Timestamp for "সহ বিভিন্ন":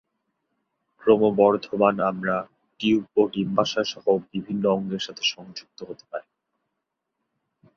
3.93-4.63